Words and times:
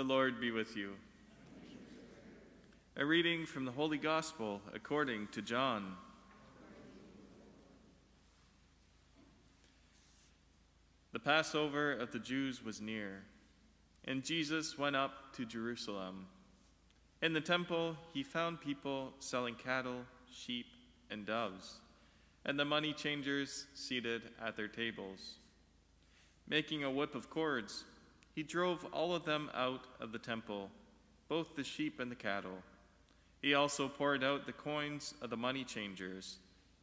The 0.00 0.04
Lord 0.04 0.40
be 0.40 0.50
with 0.50 0.78
you. 0.78 0.92
A 2.96 3.04
reading 3.04 3.44
from 3.44 3.66
the 3.66 3.70
Holy 3.70 3.98
Gospel 3.98 4.62
according 4.72 5.28
to 5.32 5.42
John. 5.42 5.94
The 11.12 11.18
Passover 11.18 11.92
of 11.92 12.12
the 12.12 12.18
Jews 12.18 12.64
was 12.64 12.80
near, 12.80 13.24
and 14.06 14.24
Jesus 14.24 14.78
went 14.78 14.96
up 14.96 15.34
to 15.34 15.44
Jerusalem. 15.44 16.24
In 17.20 17.34
the 17.34 17.40
temple, 17.42 17.94
he 18.14 18.22
found 18.22 18.62
people 18.62 19.12
selling 19.18 19.54
cattle, 19.54 20.06
sheep, 20.32 20.64
and 21.10 21.26
doves, 21.26 21.80
and 22.46 22.58
the 22.58 22.64
money 22.64 22.94
changers 22.94 23.66
seated 23.74 24.22
at 24.42 24.56
their 24.56 24.66
tables. 24.66 25.34
Making 26.48 26.84
a 26.84 26.90
whip 26.90 27.14
of 27.14 27.28
cords, 27.28 27.84
he 28.34 28.42
drove 28.42 28.84
all 28.92 29.14
of 29.14 29.24
them 29.24 29.50
out 29.54 29.86
of 30.00 30.12
the 30.12 30.18
temple, 30.18 30.70
both 31.28 31.56
the 31.56 31.64
sheep 31.64 32.00
and 32.00 32.10
the 32.10 32.16
cattle. 32.16 32.62
He 33.42 33.54
also 33.54 33.88
poured 33.88 34.22
out 34.22 34.46
the 34.46 34.52
coins 34.52 35.14
of 35.22 35.30
the 35.30 35.36
money 35.36 35.64
changers 35.64 36.36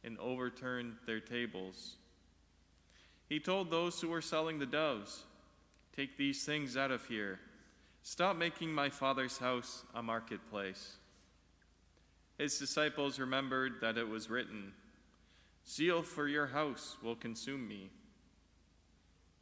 and 0.04 0.18
overturned 0.18 0.96
their 1.06 1.20
tables. 1.20 1.96
He 3.28 3.40
told 3.40 3.70
those 3.70 4.00
who 4.00 4.08
were 4.08 4.22
selling 4.22 4.58
the 4.58 4.66
doves, 4.66 5.24
Take 5.94 6.16
these 6.16 6.44
things 6.44 6.76
out 6.76 6.90
of 6.90 7.06
here. 7.06 7.40
Stop 8.02 8.36
making 8.36 8.72
my 8.72 8.88
father's 8.88 9.38
house 9.38 9.82
a 9.94 10.02
marketplace. 10.02 10.96
His 12.38 12.58
disciples 12.58 13.18
remembered 13.18 13.80
that 13.80 13.98
it 13.98 14.08
was 14.08 14.30
written, 14.30 14.72
Zeal 15.68 16.02
for 16.02 16.28
your 16.28 16.46
house 16.46 16.96
will 17.02 17.16
consume 17.16 17.66
me. 17.66 17.90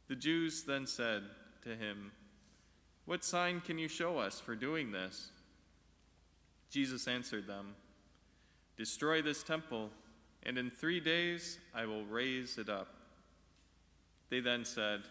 The 0.07 0.15
Jews 0.15 0.63
then 0.63 0.87
said 0.87 1.23
to 1.63 1.75
him, 1.75 2.11
What 3.05 3.23
sign 3.23 3.61
can 3.61 3.77
you 3.77 3.87
show 3.87 4.17
us 4.17 4.39
for 4.39 4.55
doing 4.55 4.91
this? 4.91 5.31
Jesus 6.69 7.07
answered 7.07 7.47
them, 7.47 7.75
Destroy 8.77 9.21
this 9.21 9.43
temple, 9.43 9.89
and 10.43 10.57
in 10.57 10.69
three 10.69 10.99
days 10.99 11.57
I 11.73 11.85
will 11.85 12.05
raise 12.05 12.57
it 12.57 12.69
up. 12.69 12.93
They 14.29 14.39
then 14.39 14.65
said, 14.65 15.01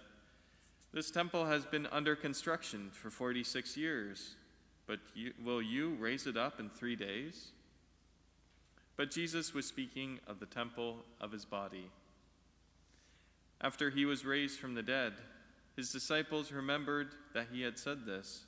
This 0.93 1.11
temple 1.11 1.47
has 1.47 1.65
been 1.65 1.87
under 1.87 2.15
construction 2.15 2.91
for 2.93 3.11
46 3.11 3.77
years, 3.77 4.37
but 4.87 5.01
you, 5.15 5.33
will 5.45 5.63
you 5.63 5.95
raise 5.99 6.27
it 6.27 6.37
up 6.37 6.61
in 6.61 6.71
three 6.71 6.97
days? 6.97 7.49
But 8.97 9.11
Jesus 9.11 9.53
was 9.53 9.67
speaking 9.67 10.21
of 10.27 10.41
the 10.41 10.47
temple 10.47 10.99
of 11.21 11.33
his 11.33 11.45
body. 11.45 11.91
After 13.61 13.91
he 13.91 14.05
was 14.05 14.25
raised 14.25 14.59
from 14.59 14.75
the 14.75 14.83
dead, 14.83 15.15
his 15.77 15.93
disciples 15.93 16.53
remembered 16.53 17.09
that 17.35 17.49
he 17.53 17.61
had 17.61 17.79
said 17.79 18.07
this, 18.07 18.47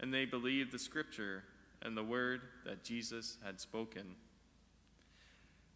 and 0.00 0.12
they 0.12 0.24
believed 0.24 0.72
the 0.72 0.78
scripture 0.78 1.44
and 1.80 1.96
the 1.96 2.02
word 2.02 2.42
that 2.66 2.82
Jesus 2.82 3.38
had 3.44 3.60
spoken. 3.60 4.16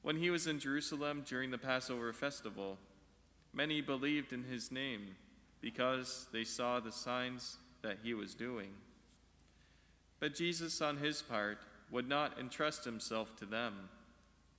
When 0.03 0.17
he 0.17 0.31
was 0.31 0.49
in 0.49 0.59
Jerusalem 0.59 1.25
during 1.27 1.51
the 1.51 1.59
Passover 1.59 2.13
festival, 2.13 2.77
many 3.53 3.81
believed 3.81 4.33
in 4.33 4.43
his 4.43 4.73
name 4.73 5.15
because 5.61 6.27
they 6.33 6.45
saw 6.45 6.81
the 6.81 6.93
signs 6.93 7.57
that 7.83 7.99
he 8.03 8.13
was 8.13 8.35
doing. 8.35 8.71
But 10.19 10.35
Jesus, 10.35 10.83
on 10.83 10.97
his 10.97 11.23
part, 11.23 11.59
would 11.91 12.09
not 12.09 12.39
entrust 12.39 12.85
himself 12.85 13.37
to 13.37 13.47
them 13.47 13.89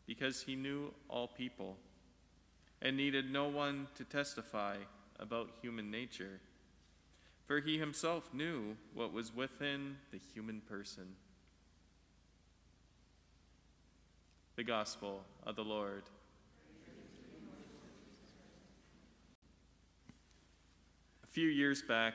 because 0.07 0.43
he 0.43 0.55
knew 0.55 0.93
all 1.09 1.27
people 1.27 1.75
and 2.81 2.95
needed 2.95 3.31
no 3.31 3.47
one 3.47 3.87
to 3.95 4.03
testify 4.03 4.77
about 5.19 5.49
human 5.61 5.91
nature, 5.91 6.39
for 7.45 7.59
he 7.59 7.77
himself 7.77 8.33
knew 8.33 8.75
what 8.93 9.13
was 9.13 9.33
within 9.35 9.97
the 10.11 10.19
human 10.33 10.61
person. 10.61 11.15
The 14.55 14.63
Gospel 14.63 15.21
of 15.45 15.55
the 15.55 15.63
Lord. 15.63 16.03
A 21.23 21.27
few 21.27 21.47
years 21.47 21.81
back, 21.81 22.13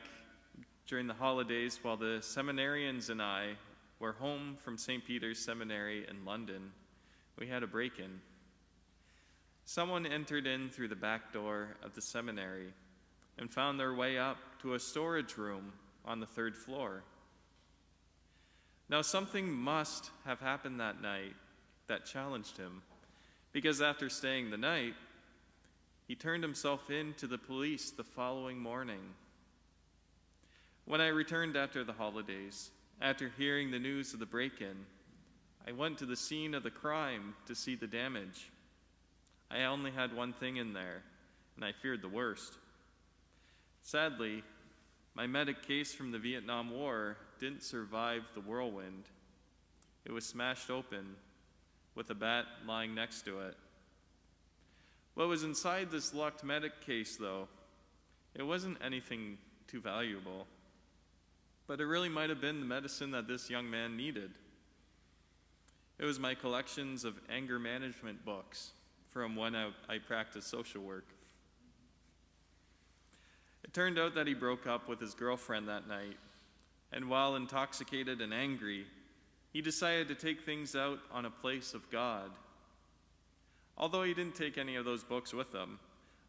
during 0.87 1.07
the 1.07 1.15
holidays, 1.15 1.79
while 1.83 1.97
the 1.97 2.19
seminarians 2.21 3.11
and 3.11 3.23
I 3.23 3.53
were 4.01 4.13
home 4.13 4.57
from 4.59 4.77
St. 4.77 5.05
Peter's 5.05 5.39
Seminary 5.39 6.07
in 6.09 6.25
London, 6.25 6.73
we 7.39 7.47
had 7.47 7.63
a 7.63 7.67
break 7.67 7.99
in. 7.99 8.21
Someone 9.65 10.05
entered 10.05 10.49
in 10.49 10.69
through 10.69 10.89
the 10.89 10.97
back 10.97 11.33
door 11.33 11.77
of 11.85 11.95
the 11.95 12.01
seminary 12.01 12.73
and 13.41 13.51
found 13.51 13.81
their 13.81 13.95
way 13.95 14.19
up 14.19 14.37
to 14.61 14.75
a 14.75 14.79
storage 14.79 15.37
room 15.37 15.73
on 16.05 16.21
the 16.21 16.27
third 16.27 16.57
floor. 16.57 17.03
Now, 18.89 19.03
something 19.03 19.51
must 19.51 20.11
have 20.27 20.41
happened 20.41 20.79
that 20.79 21.01
night 21.01 21.35
that 21.87 22.05
challenged 22.05 22.59
him, 22.59 22.83
because 23.53 23.81
after 23.81 24.09
staying 24.09 24.51
the 24.51 24.57
night, 24.57 24.95
he 26.07 26.15
turned 26.15 26.43
himself 26.43 26.91
in 26.91 27.15
to 27.15 27.27
the 27.27 27.39
police 27.39 27.91
the 27.91 28.05
following 28.05 28.59
morning. 28.59 29.01
When 30.85 31.01
I 31.01 31.09
returned 31.09 31.57
after 31.57 31.83
the 31.83 31.93
holidays, 31.93 32.71
after 33.01 33.31
hearing 33.39 33.71
the 33.71 33.79
news 33.79 34.13
of 34.13 34.21
the 34.21 34.27
break 34.27 34.61
in, 34.61 34.85
I 35.67 35.73
went 35.73 35.99
to 35.99 36.07
the 36.07 36.17
scene 36.17 36.53
of 36.55 36.63
the 36.63 36.71
crime 36.71 37.35
to 37.47 37.55
see 37.55 37.75
the 37.75 37.87
damage. 37.87 38.51
I 39.51 39.65
only 39.65 39.93
had 39.93 40.15
one 40.15 40.33
thing 40.33 40.57
in 40.57 40.73
there, 40.73 41.03
and 41.57 41.65
I 41.65 41.73
feared 41.73 42.03
the 42.03 42.09
worst. 42.09 42.59
Sadly, 43.83 44.43
my 45.15 45.27
medic 45.27 45.67
case 45.67 45.93
from 45.93 46.13
the 46.13 46.19
Vietnam 46.19 46.71
War 46.71 47.17
didn't 47.39 47.63
survive 47.63 48.23
the 48.35 48.41
whirlwind. 48.41 49.05
It 50.05 50.13
was 50.13 50.25
smashed 50.25 50.71
open, 50.71 51.17
with 51.95 52.11
a 52.11 52.15
bat 52.15 52.47
lying 52.67 52.95
next 52.95 53.23
to 53.23 53.41
it. 53.41 53.57
What 55.15 55.29
was 55.29 55.43
inside 55.43 55.91
this 55.91 56.15
locked 56.15 56.45
medic 56.45 56.81
case, 56.81 57.17
though, 57.17 57.49
it 58.35 58.43
wasn't 58.43 58.79
anything 58.83 59.39
too 59.67 59.81
valuable, 59.81 60.47
but 61.67 61.81
it 61.81 61.87
really 61.87 62.09
might 62.09 62.31
have 62.31 62.41
been 62.41 62.61
the 62.61 62.67
medicine 62.67 63.11
that 63.11 63.27
this 63.27 63.51
young 63.51 63.69
man 63.69 63.97
needed. 63.97 64.31
It 65.99 66.05
was 66.05 66.19
my 66.19 66.35
collections 66.35 67.05
of 67.05 67.21
anger 67.29 67.59
management 67.59 68.25
books 68.25 68.71
from 69.11 69.37
when 69.37 69.55
I, 69.55 69.71
I 69.89 69.99
practiced 69.99 70.49
social 70.49 70.83
work. 70.83 71.07
It 73.65 73.73
turned 73.75 73.99
out 73.99 74.15
that 74.15 74.27
he 74.27 74.35
broke 74.35 74.67
up 74.67 74.89
with 74.89 75.01
his 75.01 75.15
girlfriend 75.15 75.69
that 75.69 75.89
night, 75.89 76.17
and 76.93 77.09
while 77.09 77.37
intoxicated 77.37 78.21
and 78.21 78.33
angry, 78.33 78.87
he 79.53 79.61
decided 79.61 80.09
to 80.09 80.15
take 80.15 80.43
things 80.43 80.75
out 80.75 80.99
on 81.13 81.25
a 81.25 81.31
place 81.31 81.75
of 81.75 81.91
God. 81.91 82.31
Although 83.77 84.03
he 84.03 84.15
didn't 84.15 84.35
take 84.35 84.59
any 84.59 84.77
of 84.77 84.85
those 84.85 85.05
books 85.05 85.33
with 85.33 85.53
him, 85.53 85.79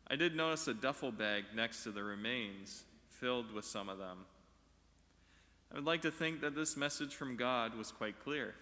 I 0.07 0.15
did 0.15 0.35
notice 0.35 0.67
a 0.67 0.73
duffel 0.73 1.11
bag 1.11 1.45
next 1.55 1.83
to 1.83 1.91
the 1.91 2.03
remains 2.03 2.83
filled 3.09 3.51
with 3.51 3.65
some 3.65 3.89
of 3.89 3.97
them. 3.97 4.17
I 5.71 5.75
would 5.75 5.85
like 5.85 6.01
to 6.01 6.11
think 6.11 6.41
that 6.41 6.55
this 6.55 6.75
message 6.75 7.15
from 7.15 7.37
God 7.37 7.75
was 7.75 7.91
quite 7.91 8.19
clear 8.23 8.55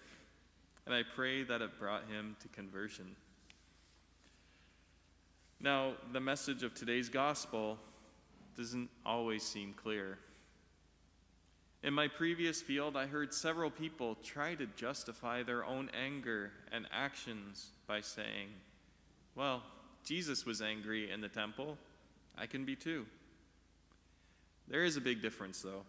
and 0.86 0.94
I 0.94 1.02
pray 1.14 1.42
that 1.44 1.62
it 1.62 1.78
brought 1.78 2.08
him 2.08 2.36
to 2.40 2.48
conversion. 2.48 3.14
Now, 5.60 5.92
the 6.12 6.20
message 6.20 6.62
of 6.62 6.74
today's 6.74 7.08
gospel 7.08 7.78
doesn't 8.60 8.90
always 9.06 9.42
seem 9.42 9.72
clear. 9.72 10.18
In 11.82 11.94
my 11.94 12.08
previous 12.08 12.60
field, 12.60 12.94
I 12.94 13.06
heard 13.06 13.32
several 13.32 13.70
people 13.70 14.18
try 14.22 14.54
to 14.54 14.66
justify 14.76 15.42
their 15.42 15.64
own 15.64 15.90
anger 15.98 16.52
and 16.70 16.84
actions 16.92 17.70
by 17.86 18.02
saying, 18.02 18.48
Well, 19.34 19.62
Jesus 20.04 20.44
was 20.44 20.60
angry 20.60 21.10
in 21.10 21.22
the 21.22 21.28
temple. 21.28 21.78
I 22.36 22.44
can 22.44 22.66
be 22.66 22.76
too. 22.76 23.06
There 24.68 24.84
is 24.84 24.98
a 24.98 25.00
big 25.00 25.22
difference, 25.22 25.62
though. 25.62 25.84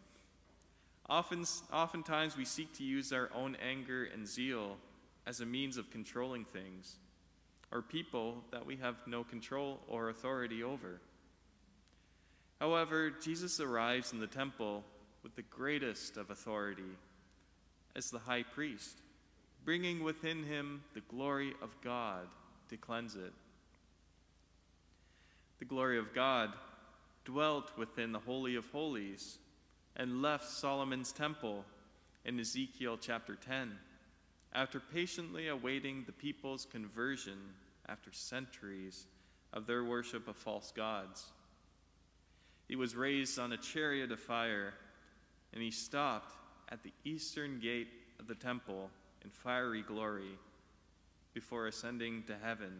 Often, 1.09 1.43
oftentimes, 1.73 2.37
we 2.37 2.45
seek 2.45 2.73
to 2.77 2.85
use 2.85 3.11
our 3.11 3.29
own 3.35 3.57
anger 3.61 4.05
and 4.13 4.25
zeal 4.25 4.77
as 5.27 5.41
a 5.41 5.45
means 5.45 5.75
of 5.75 5.91
controlling 5.91 6.45
things 6.45 6.95
or 7.69 7.81
people 7.81 8.45
that 8.51 8.65
we 8.65 8.77
have 8.77 8.95
no 9.07 9.25
control 9.25 9.81
or 9.89 10.07
authority 10.07 10.63
over. 10.63 11.01
However, 12.61 13.09
Jesus 13.09 13.59
arrives 13.59 14.13
in 14.13 14.19
the 14.19 14.27
temple 14.27 14.83
with 15.23 15.35
the 15.35 15.41
greatest 15.41 16.15
of 16.15 16.29
authority 16.29 16.95
as 17.95 18.11
the 18.11 18.19
high 18.19 18.43
priest, 18.43 18.99
bringing 19.65 20.03
within 20.03 20.43
him 20.43 20.83
the 20.93 21.01
glory 21.01 21.55
of 21.63 21.75
God 21.83 22.27
to 22.69 22.77
cleanse 22.77 23.15
it. 23.15 23.33
The 25.57 25.65
glory 25.65 25.97
of 25.97 26.13
God 26.13 26.53
dwelt 27.25 27.75
within 27.79 28.11
the 28.11 28.19
Holy 28.19 28.55
of 28.55 28.67
Holies 28.67 29.39
and 29.95 30.21
left 30.21 30.47
Solomon's 30.47 31.11
temple 31.11 31.65
in 32.25 32.39
Ezekiel 32.39 32.99
chapter 33.01 33.33
10 33.33 33.71
after 34.53 34.79
patiently 34.79 35.47
awaiting 35.47 36.03
the 36.05 36.11
people's 36.11 36.67
conversion 36.67 37.39
after 37.89 38.11
centuries 38.13 39.07
of 39.51 39.65
their 39.65 39.83
worship 39.83 40.27
of 40.27 40.35
false 40.35 40.71
gods. 40.71 41.31
He 42.71 42.77
was 42.77 42.95
raised 42.95 43.37
on 43.37 43.51
a 43.51 43.57
chariot 43.57 44.13
of 44.13 44.19
fire 44.21 44.73
and 45.51 45.61
he 45.61 45.71
stopped 45.71 46.33
at 46.69 46.81
the 46.83 46.93
eastern 47.03 47.59
gate 47.59 47.89
of 48.17 48.27
the 48.27 48.33
temple 48.33 48.89
in 49.25 49.29
fiery 49.29 49.81
glory 49.81 50.39
before 51.33 51.67
ascending 51.67 52.23
to 52.27 52.37
heaven. 52.41 52.71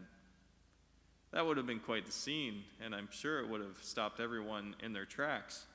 That 1.34 1.46
would 1.46 1.58
have 1.58 1.68
been 1.68 1.82
quite 1.82 2.06
the 2.06 2.12
scene, 2.14 2.64
and 2.82 2.96
I'm 2.96 3.10
sure 3.12 3.42
it 3.42 3.50
would 3.50 3.60
have 3.60 3.80
stopped 3.82 4.22
everyone 4.22 4.78
in 4.82 4.94
their 4.94 5.04
tracks. 5.04 5.66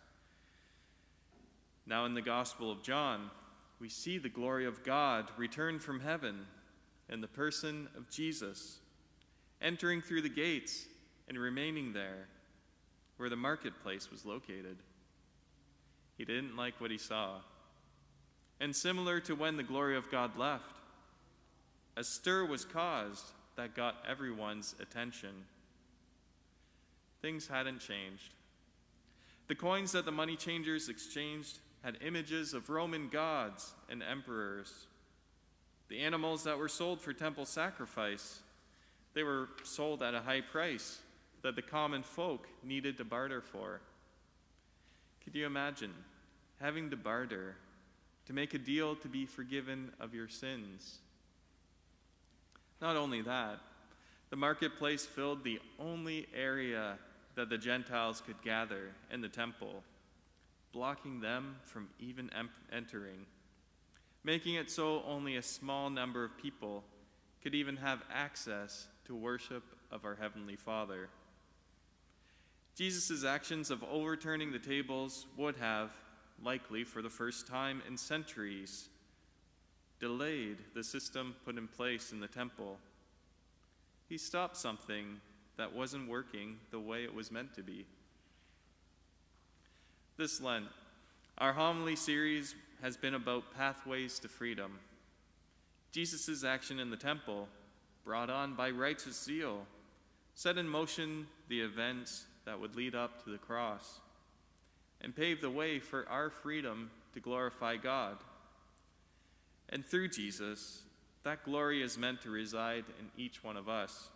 Now, 1.86 2.06
in 2.06 2.14
the 2.14 2.22
Gospel 2.22 2.72
of 2.72 2.82
John, 2.82 3.30
we 3.80 3.90
see 3.90 4.16
the 4.16 4.30
glory 4.30 4.64
of 4.64 4.82
God 4.82 5.30
return 5.36 5.78
from 5.78 6.00
heaven 6.00 6.46
in 7.10 7.20
the 7.20 7.28
person 7.28 7.86
of 7.94 8.08
Jesus, 8.08 8.78
entering 9.60 10.00
through 10.00 10.22
the 10.22 10.30
gates 10.30 10.86
and 11.28 11.38
remaining 11.38 11.92
there 11.92 12.28
where 13.16 13.28
the 13.28 13.36
marketplace 13.36 14.10
was 14.10 14.24
located. 14.24 14.76
He 16.16 16.24
didn't 16.24 16.56
like 16.56 16.80
what 16.80 16.90
he 16.90 16.98
saw. 16.98 17.40
And 18.60 18.74
similar 18.74 19.20
to 19.20 19.34
when 19.34 19.56
the 19.56 19.62
glory 19.62 19.96
of 19.96 20.10
God 20.10 20.36
left, 20.38 20.80
a 21.96 22.04
stir 22.04 22.44
was 22.44 22.64
caused 22.64 23.24
that 23.56 23.74
got 23.74 23.96
everyone's 24.08 24.74
attention. 24.80 25.44
Things 27.22 27.46
hadn't 27.46 27.80
changed. 27.80 28.34
The 29.48 29.54
coins 29.54 29.92
that 29.92 30.04
the 30.04 30.12
money 30.12 30.36
changers 30.36 30.88
exchanged 30.88 31.58
had 31.82 31.98
images 32.04 32.52
of 32.52 32.68
Roman 32.68 33.08
gods 33.08 33.72
and 33.88 34.02
emperors. 34.02 34.86
The 35.88 36.00
animals 36.00 36.44
that 36.44 36.58
were 36.58 36.68
sold 36.68 37.00
for 37.00 37.12
temple 37.12 37.46
sacrifice, 37.46 38.40
they 39.14 39.22
were 39.22 39.48
sold 39.62 40.02
at 40.02 40.14
a 40.14 40.20
high 40.20 40.40
price 40.40 40.98
that 41.43 41.56
the 41.56 41.62
common 41.62 42.03
folk 42.03 42.49
needed 42.62 42.97
to 42.99 43.05
barter 43.05 43.41
for. 43.41 43.81
Could 45.25 45.35
you 45.35 45.47
imagine 45.47 45.93
having 46.61 46.91
to 46.91 46.97
barter 46.97 47.56
to 48.27 48.33
make 48.33 48.55
a 48.55 48.59
deal 48.59 48.97
to 48.97 49.09
be 49.09 49.27
forgiven 49.27 49.93
of 50.00 50.15
your 50.15 50.29
sins? 50.29 50.99
Not 52.81 52.97
only 52.97 53.23
that, 53.23 53.61
the 54.31 54.37
marketplace 54.37 55.06
filled 55.06 55.44
the 55.44 55.61
only 55.79 56.27
area 56.35 56.99
that 57.37 57.49
the 57.49 57.59
Gentiles 57.59 58.23
could 58.25 58.43
gather 58.43 58.91
in 59.12 59.21
the 59.21 59.29
temple, 59.29 59.83
blocking 60.73 61.21
them 61.21 61.56
from 61.65 61.88
even 62.00 62.31
entering, 62.73 63.27
making 64.25 64.55
it 64.55 64.71
so 64.71 65.03
only 65.06 65.37
a 65.37 65.43
small 65.43 65.91
number 65.91 66.25
of 66.25 66.37
people 66.37 66.83
could 67.43 67.55
even 67.55 67.77
have 67.77 68.03
access 68.12 68.88
to 69.05 69.15
worship 69.15 69.62
of 69.93 70.05
our 70.05 70.17
Heavenly 70.17 70.56
Father. 70.56 71.09
Jesus' 72.76 73.25
actions 73.25 73.70
of 73.70 73.82
overturning 73.84 74.52
the 74.52 74.58
tables 74.58 75.25
would 75.38 75.56
have, 75.56 75.93
likely 76.44 76.84
for 76.84 77.00
the 77.00 77.08
first 77.08 77.46
time 77.46 77.82
in 77.88 77.96
centuries, 77.96 78.90
delayed 79.99 80.58
the 80.75 80.84
system 80.84 81.34
put 81.46 81.56
in 81.56 81.67
place 81.67 82.12
in 82.12 82.20
the 82.20 82.28
temple. 82.28 82.76
He 84.11 84.19
stopped 84.19 84.58
something 84.58 85.23
that 85.56 85.75
wasn't 85.75 86.06
working 86.06 86.58
the 86.70 86.78
way 86.78 87.05
it 87.05 87.14
was 87.14 87.32
meant 87.32 87.55
to 87.55 87.62
be. 87.62 87.87
This 90.19 90.43
Lent, 90.43 90.67
our 91.38 91.55
homily 91.55 91.96
series 91.96 92.55
has 92.82 92.99
been 92.99 93.14
about 93.14 93.55
pathways 93.56 94.19
to 94.19 94.28
freedom. 94.28 94.78
Jesus' 95.93 96.44
action 96.44 96.78
in 96.78 96.90
the 96.90 96.96
temple, 96.96 97.49
brought 98.05 98.28
on 98.28 98.55
by 98.55 98.69
righteous 98.69 99.19
zeal, 99.23 99.62
set 100.34 100.58
in 100.58 100.69
motion 100.69 101.26
the 101.49 101.62
events 101.62 102.26
that 102.46 102.58
would 102.60 102.75
lead 102.75 102.94
up 102.94 103.22
to 103.25 103.31
the 103.31 103.38
cross 103.38 104.00
and 105.02 105.14
pave 105.14 105.40
the 105.40 105.50
way 105.50 105.78
for 105.78 106.08
our 106.08 106.31
freedom 106.31 106.90
to 107.12 107.20
glorify 107.20 107.76
God. 107.76 108.16
And 109.69 109.84
through 109.84 110.08
Jesus, 110.08 110.82
that 111.25 111.44
glory 111.44 111.82
is 111.82 111.98
meant 111.98 112.22
to 112.22 112.31
reside 112.31 112.84
in 112.98 113.10
each 113.22 113.44
one 113.44 113.56
of 113.56 113.69
us. 113.69 114.08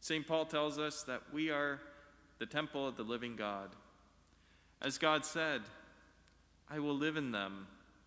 St. 0.00 0.26
Paul 0.26 0.44
tells 0.44 0.78
us 0.78 1.02
that 1.04 1.22
we 1.32 1.50
are 1.50 1.80
the 2.38 2.46
temple 2.46 2.86
of 2.86 2.96
the 2.96 3.02
living 3.02 3.36
God. 3.36 3.70
As 4.80 4.96
God 4.96 5.24
said, 5.24 5.62
I 6.70 6.78
will 6.78 6.94
live 6.94 7.16
in 7.16 7.32
them 7.32 7.66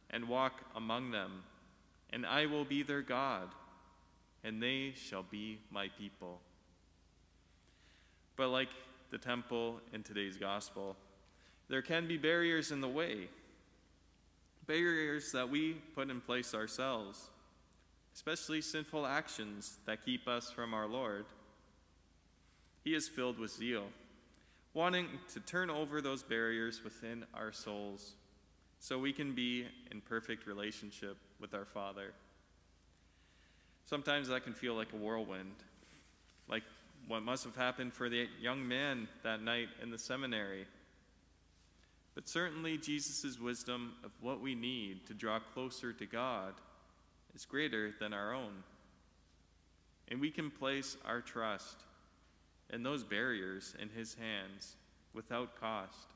and 0.10 0.28
walk 0.28 0.54
among 0.76 1.12
them, 1.12 1.44
and 2.12 2.26
I 2.26 2.46
will 2.46 2.66
be 2.66 2.84
their 2.84 3.02
God, 3.02 3.50
and 4.44 4.62
they 4.62 4.94
shall 4.96 5.24
be 5.24 5.60
my 5.72 5.90
people. 6.00 6.40
But 8.36 8.50
like 8.50 8.70
the 9.14 9.20
temple 9.20 9.80
in 9.94 10.02
today's 10.02 10.38
gospel, 10.38 10.98
there 11.70 11.84
can 11.84 12.08
be 12.08 12.18
barriers 12.18 12.72
in 12.72 12.82
the 12.82 12.88
way 12.88 13.30
barriers 14.66 15.32
that 15.34 15.48
we 15.48 15.74
put 15.94 16.10
in 16.10 16.20
place 16.20 16.56
ourselves, 16.56 17.30
especially 18.16 18.60
sinful 18.60 19.06
actions 19.06 19.78
that 19.86 20.04
keep 20.04 20.28
us 20.28 20.50
from 20.50 20.74
our 20.74 20.88
Lord. 20.88 21.26
He 22.84 22.96
is 22.96 23.08
filled 23.08 23.38
with 23.38 23.52
zeal, 23.52 23.84
wanting 24.74 25.08
to 25.34 25.40
turn 25.42 25.70
over 25.70 26.02
those 26.02 26.24
barriers 26.24 26.84
within 26.84 27.24
our 27.36 27.52
souls 27.52 28.14
so 28.80 28.98
we 28.98 29.14
can 29.14 29.36
be 29.36 29.68
in 29.92 30.02
perfect 30.02 30.48
relationship 30.48 31.18
with 31.40 31.54
our 31.54 31.66
Father. 31.66 32.14
Sometimes 33.86 34.30
that 34.30 34.44
can 34.44 34.54
feel 34.54 34.74
like 34.74 34.92
a 34.92 34.98
whirlwind, 34.98 35.56
like 36.48 36.64
what 37.08 37.24
must 37.24 37.44
have 37.44 37.56
happened 37.56 37.94
for 37.94 38.10
the 38.10 38.28
young 38.42 38.68
man 38.68 39.08
that 39.24 39.42
night 39.42 39.68
in 39.82 39.92
the 39.92 39.98
seminary 39.98 40.66
but 42.16 42.30
certainly, 42.30 42.78
Jesus' 42.78 43.40
wisdom 43.40 43.94
of 44.04 44.12
what 44.22 44.40
we 44.40 44.54
need 44.54 45.08
to 45.08 45.14
draw 45.14 45.40
closer 45.40 45.92
to 45.94 46.06
God 46.06 46.54
is 47.34 47.46
greater 47.46 47.94
than 48.00 48.14
our 48.14 48.34
own. 48.34 48.64
And 50.10 50.22
we 50.22 50.30
can 50.30 50.52
place 50.52 50.96
our 51.06 51.22
trust 51.22 51.78
in 52.70 52.84
those 52.84 53.04
barriers 53.04 53.76
in 53.80 53.90
His 53.90 54.14
hands 54.14 54.76
without 55.14 55.60
cost 55.60 56.08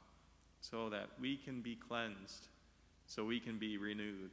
so 0.61 0.89
that 0.89 1.07
we 1.19 1.37
can 1.37 1.61
be 1.61 1.75
cleansed, 1.75 2.47
so 3.07 3.25
we 3.25 3.39
can 3.39 3.57
be 3.57 3.77
renewed. 3.77 4.31